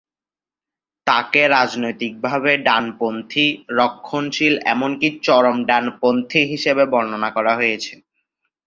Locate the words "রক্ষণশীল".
3.79-4.53